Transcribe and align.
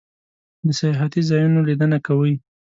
د 0.65 0.67
سیاحتی 0.79 1.21
ځایونو 1.29 1.59
لیدنه 1.67 1.97
کوئ؟ 2.07 2.33